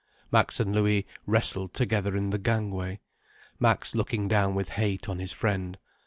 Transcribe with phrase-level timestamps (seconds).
[0.31, 3.01] Max and Louis wrestled together in the gangway,
[3.59, 5.77] Max looking down with hate on his friend.